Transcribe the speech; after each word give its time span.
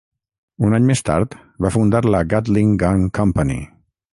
Un 0.69 0.75
any 0.77 0.87
més 0.91 1.03
tard, 1.09 1.35
va 1.65 1.71
fundar 1.75 2.01
la 2.17 2.25
Gatling 2.33 2.73
Gun 2.85 3.07
Company. 3.19 3.57